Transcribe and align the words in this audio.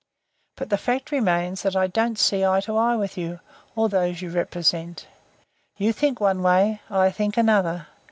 But 0.55 0.71
the 0.71 0.79
fact 0.79 1.11
remains 1.11 1.61
that 1.61 1.75
I 1.75 1.85
don't 1.85 2.17
see 2.17 2.43
eye 2.43 2.61
to 2.61 2.75
eye 2.75 2.95
with 2.95 3.19
you, 3.19 3.39
or 3.75 3.87
those 3.87 4.19
you 4.23 4.31
represent. 4.31 5.05
You 5.77 5.93
think 5.93 6.19
one 6.19 6.41
way, 6.41 6.81
I 6.89 7.11
think 7.11 7.37
another. 7.37 7.85